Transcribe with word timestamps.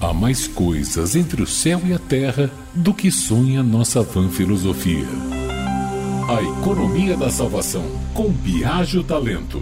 Há 0.00 0.12
mais 0.12 0.46
coisas 0.46 1.16
entre 1.16 1.42
o 1.42 1.46
céu 1.46 1.80
e 1.84 1.92
a 1.92 1.98
terra 1.98 2.48
do 2.72 2.94
que 2.94 3.10
sonha 3.10 3.64
nossa 3.64 4.00
vã 4.00 4.28
filosofia. 4.28 5.04
A 6.28 6.40
economia 6.40 7.16
da 7.16 7.28
salvação, 7.28 7.82
com 8.14 8.28
Biagio 8.30 9.02
Talento. 9.02 9.60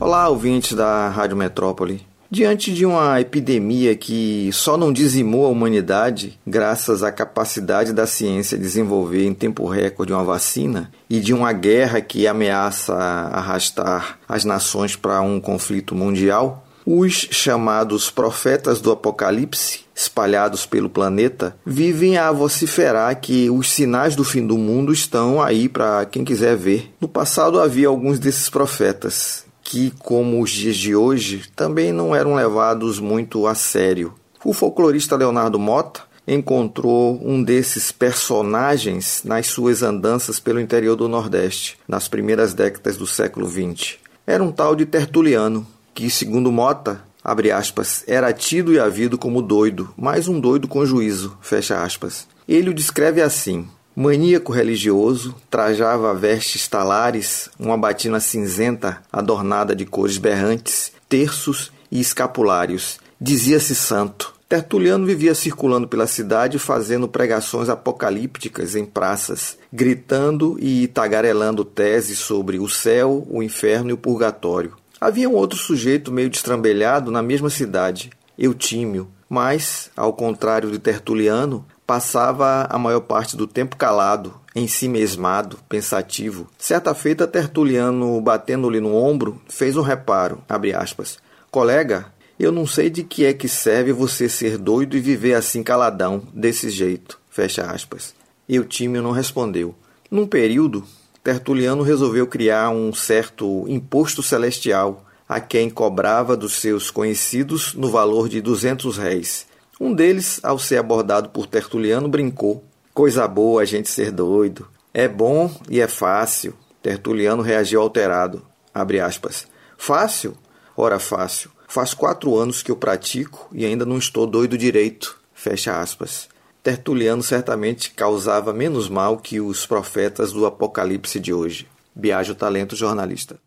Olá, 0.00 0.26
ouvintes 0.30 0.72
da 0.72 1.10
Rádio 1.10 1.36
Metrópole. 1.36 2.00
Diante 2.30 2.72
de 2.72 2.86
uma 2.86 3.20
epidemia 3.20 3.94
que 3.94 4.48
só 4.54 4.78
não 4.78 4.90
dizimou 4.90 5.44
a 5.44 5.50
humanidade 5.50 6.38
graças 6.46 7.02
à 7.02 7.12
capacidade 7.12 7.92
da 7.92 8.06
ciência 8.06 8.56
desenvolver 8.56 9.26
em 9.26 9.34
tempo 9.34 9.66
recorde 9.68 10.14
uma 10.14 10.24
vacina 10.24 10.90
e 11.10 11.20
de 11.20 11.34
uma 11.34 11.52
guerra 11.52 12.00
que 12.00 12.26
ameaça 12.26 12.94
arrastar 12.94 14.18
as 14.26 14.46
nações 14.46 14.96
para 14.96 15.20
um 15.20 15.38
conflito 15.38 15.94
mundial, 15.94 16.65
os 16.86 17.26
chamados 17.32 18.10
profetas 18.10 18.80
do 18.80 18.92
Apocalipse, 18.92 19.80
espalhados 19.92 20.64
pelo 20.64 20.88
planeta, 20.88 21.56
vivem 21.66 22.16
a 22.16 22.30
vociferar 22.30 23.20
que 23.20 23.50
os 23.50 23.72
sinais 23.72 24.14
do 24.14 24.22
fim 24.22 24.46
do 24.46 24.56
mundo 24.56 24.92
estão 24.92 25.42
aí 25.42 25.68
para 25.68 26.06
quem 26.06 26.24
quiser 26.24 26.56
ver. 26.56 26.94
No 27.00 27.08
passado 27.08 27.60
havia 27.60 27.88
alguns 27.88 28.20
desses 28.20 28.48
profetas 28.48 29.44
que, 29.64 29.92
como 29.98 30.40
os 30.40 30.50
dias 30.50 30.76
de 30.76 30.94
hoje, 30.94 31.42
também 31.56 31.90
não 31.90 32.14
eram 32.14 32.36
levados 32.36 33.00
muito 33.00 33.48
a 33.48 33.54
sério. 33.56 34.14
O 34.44 34.52
folclorista 34.52 35.16
Leonardo 35.16 35.58
Mota 35.58 36.02
encontrou 36.24 37.20
um 37.20 37.42
desses 37.42 37.90
personagens 37.90 39.22
nas 39.24 39.48
suas 39.48 39.82
andanças 39.82 40.38
pelo 40.38 40.60
interior 40.60 40.94
do 40.94 41.08
Nordeste, 41.08 41.78
nas 41.88 42.06
primeiras 42.06 42.54
décadas 42.54 42.96
do 42.96 43.06
século 43.08 43.48
XX. 43.48 43.96
Era 44.24 44.42
um 44.42 44.52
tal 44.52 44.76
de 44.76 44.86
Tertuliano, 44.86 45.66
que, 45.96 46.10
segundo 46.10 46.52
Mota, 46.52 47.00
abre 47.24 47.50
aspas, 47.50 48.04
era 48.06 48.30
tido 48.30 48.70
e 48.70 48.78
havido 48.78 49.16
como 49.16 49.40
doido, 49.40 49.88
mas 49.96 50.28
um 50.28 50.38
doido 50.38 50.68
com 50.68 50.84
juízo, 50.84 51.38
fecha 51.40 51.82
aspas. 51.82 52.28
Ele 52.46 52.68
o 52.68 52.74
descreve 52.74 53.22
assim: 53.22 53.66
maníaco 53.96 54.52
religioso, 54.52 55.34
trajava 55.50 56.14
vestes 56.14 56.68
talares, 56.68 57.48
uma 57.58 57.78
batina 57.78 58.20
cinzenta 58.20 59.02
adornada 59.10 59.74
de 59.74 59.86
cores 59.86 60.18
berrantes, 60.18 60.92
terços 61.08 61.72
e 61.90 61.98
escapulários. 61.98 62.98
Dizia-se 63.18 63.74
santo. 63.74 64.34
Tertuliano 64.46 65.06
vivia 65.06 65.34
circulando 65.34 65.88
pela 65.88 66.06
cidade 66.06 66.58
fazendo 66.58 67.08
pregações 67.08 67.68
apocalípticas 67.68 68.76
em 68.76 68.84
praças, 68.84 69.58
gritando 69.72 70.56
e 70.60 70.86
tagarelando 70.88 71.64
teses 71.64 72.18
sobre 72.18 72.58
o 72.58 72.68
céu, 72.68 73.26
o 73.28 73.42
inferno 73.42 73.90
e 73.90 73.92
o 73.94 73.98
purgatório. 73.98 74.74
Havia 75.00 75.28
um 75.28 75.34
outro 75.34 75.58
sujeito 75.58 76.10
meio 76.10 76.30
destrambelhado 76.30 77.10
na 77.10 77.22
mesma 77.22 77.50
cidade, 77.50 78.10
Eutímio, 78.38 79.08
mas, 79.28 79.90
ao 79.96 80.12
contrário 80.12 80.70
de 80.70 80.78
Tertuliano, 80.78 81.66
passava 81.86 82.66
a 82.70 82.78
maior 82.78 83.00
parte 83.00 83.36
do 83.36 83.46
tempo 83.46 83.76
calado, 83.76 84.34
em 84.54 84.66
si 84.66 84.88
mesmado, 84.88 85.58
pensativo. 85.68 86.48
Certa 86.58 86.94
feita, 86.94 87.26
Tertuliano, 87.26 88.18
batendo-lhe 88.20 88.80
no 88.80 88.94
ombro, 88.94 89.40
fez 89.48 89.76
um 89.76 89.82
reparo, 89.82 90.42
aspas, 90.74 91.18
Colega, 91.50 92.06
eu 92.38 92.50
não 92.50 92.66
sei 92.66 92.90
de 92.90 93.02
que 93.02 93.24
é 93.24 93.32
que 93.32 93.48
serve 93.48 93.92
você 93.92 94.28
ser 94.28 94.58
doido 94.58 94.96
e 94.96 95.00
viver 95.00 95.34
assim 95.34 95.62
caladão, 95.62 96.22
desse 96.32 96.70
jeito, 96.70 97.18
fecha 97.30 97.64
aspas. 97.70 98.14
Eutímio 98.48 99.02
não 99.02 99.10
respondeu. 99.10 99.74
Num 100.10 100.26
período, 100.26 100.84
Tertuliano 101.26 101.82
resolveu 101.82 102.24
criar 102.24 102.70
um 102.70 102.94
certo 102.94 103.64
imposto 103.66 104.22
celestial 104.22 105.04
a 105.28 105.40
quem 105.40 105.68
cobrava 105.68 106.36
dos 106.36 106.52
seus 106.60 106.88
conhecidos 106.88 107.74
no 107.74 107.90
valor 107.90 108.28
de 108.28 108.40
200 108.40 108.96
réis. 108.96 109.44
Um 109.80 109.92
deles, 109.92 110.38
ao 110.44 110.56
ser 110.56 110.76
abordado 110.76 111.30
por 111.30 111.48
Tertuliano, 111.48 112.06
brincou: 112.06 112.62
Coisa 112.94 113.26
boa 113.26 113.62
a 113.62 113.64
gente 113.64 113.90
ser 113.90 114.12
doido. 114.12 114.68
É 114.94 115.08
bom 115.08 115.52
e 115.68 115.80
é 115.80 115.88
fácil. 115.88 116.54
Tertuliano 116.80 117.42
reagiu 117.42 117.80
alterado. 117.80 118.46
Abre 118.72 119.00
aspas. 119.00 119.48
Fácil? 119.76 120.36
Ora, 120.76 121.00
fácil. 121.00 121.50
Faz 121.66 121.92
quatro 121.92 122.36
anos 122.36 122.62
que 122.62 122.70
eu 122.70 122.76
pratico 122.76 123.48
e 123.52 123.66
ainda 123.66 123.84
não 123.84 123.98
estou 123.98 124.28
doido 124.28 124.56
direito. 124.56 125.18
Fecha 125.34 125.80
aspas. 125.80 126.28
Tertuliano 126.66 127.22
certamente 127.22 127.92
causava 127.92 128.52
menos 128.52 128.88
mal 128.88 129.18
que 129.18 129.40
os 129.40 129.64
profetas 129.64 130.32
do 130.32 130.44
Apocalipse 130.44 131.20
de 131.20 131.32
hoje. 131.32 131.68
Biagio 131.94 132.34
Talento 132.34 132.74
Jornalista. 132.74 133.38